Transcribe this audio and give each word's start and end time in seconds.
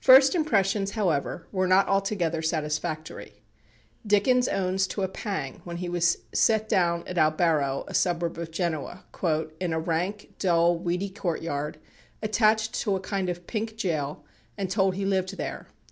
First 0.00 0.34
impressions, 0.34 0.90
however, 0.98 1.46
were 1.52 1.68
not 1.68 1.86
altogether 1.86 2.42
satisfactory. 2.42 3.40
Dickens 4.04 4.48
owns 4.48 4.88
to 4.88 5.02
a 5.02 5.08
pang 5.08 5.60
when 5.62 5.76
he 5.76 5.88
was 5.88 6.18
"set 6.34 6.68
down" 6.68 7.04
at 7.06 7.16
Albaro, 7.18 7.84
a 7.86 7.94
suburb 7.94 8.36
of 8.36 8.50
Genoa, 8.50 9.04
"in 9.60 9.72
a 9.72 9.78
rank, 9.78 10.34
dull, 10.40 10.76
weedy 10.76 11.08
courtyard, 11.10 11.78
attached 12.20 12.74
to 12.80 12.96
a 12.96 13.00
kind 13.00 13.28
of 13.28 13.46
pink 13.46 13.76
jail, 13.76 14.24
and 14.58 14.72
told 14.72 14.96
he 14.96 15.04
lived 15.04 15.36
there." 15.36 15.68